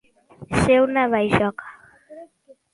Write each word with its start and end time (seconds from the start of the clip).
Ser 0.61 0.79
una 0.85 1.03
bajoca. 1.13 1.69